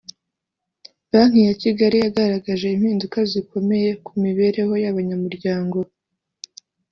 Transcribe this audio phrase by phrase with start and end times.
[1.11, 5.77] Banki ya Kigali yagaragaje impinduka zikomeye mu mibereho y’abanyamuryango